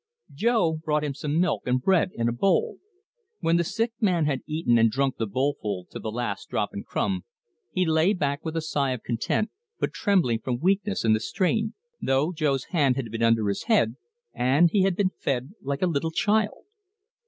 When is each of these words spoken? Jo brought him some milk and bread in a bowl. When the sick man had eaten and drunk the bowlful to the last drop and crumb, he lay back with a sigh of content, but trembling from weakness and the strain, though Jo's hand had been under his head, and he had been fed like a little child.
Jo 0.33 0.79
brought 0.83 1.03
him 1.03 1.13
some 1.13 1.39
milk 1.39 1.67
and 1.67 1.79
bread 1.79 2.09
in 2.15 2.27
a 2.27 2.31
bowl. 2.31 2.79
When 3.39 3.57
the 3.57 3.63
sick 3.63 3.93
man 4.01 4.25
had 4.25 4.41
eaten 4.47 4.79
and 4.79 4.89
drunk 4.89 5.17
the 5.17 5.27
bowlful 5.27 5.85
to 5.91 5.99
the 5.99 6.11
last 6.11 6.49
drop 6.49 6.73
and 6.73 6.83
crumb, 6.83 7.23
he 7.71 7.85
lay 7.85 8.13
back 8.13 8.43
with 8.43 8.57
a 8.57 8.61
sigh 8.63 8.93
of 8.93 9.03
content, 9.03 9.51
but 9.79 9.93
trembling 9.93 10.39
from 10.39 10.57
weakness 10.59 11.03
and 11.05 11.15
the 11.15 11.19
strain, 11.19 11.75
though 12.01 12.31
Jo's 12.33 12.63
hand 12.73 12.95
had 12.95 13.11
been 13.11 13.21
under 13.21 13.47
his 13.47 13.65
head, 13.65 13.95
and 14.33 14.71
he 14.71 14.81
had 14.81 14.95
been 14.95 15.11
fed 15.19 15.51
like 15.61 15.83
a 15.83 15.85
little 15.85 16.09
child. 16.09 16.65